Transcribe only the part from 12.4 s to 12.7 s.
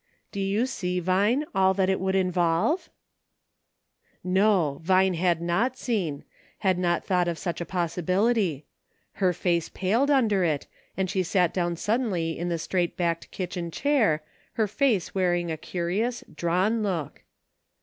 the